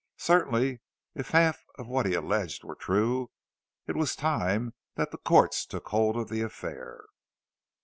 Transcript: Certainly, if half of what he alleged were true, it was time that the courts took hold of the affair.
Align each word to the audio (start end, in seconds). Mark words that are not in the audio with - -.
Certainly, 0.17 0.79
if 1.13 1.29
half 1.29 1.61
of 1.77 1.85
what 1.87 2.07
he 2.07 2.15
alleged 2.15 2.63
were 2.63 2.73
true, 2.73 3.29
it 3.85 3.95
was 3.95 4.15
time 4.15 4.73
that 4.95 5.11
the 5.11 5.19
courts 5.19 5.63
took 5.63 5.89
hold 5.89 6.17
of 6.17 6.27
the 6.29 6.41
affair. 6.41 7.05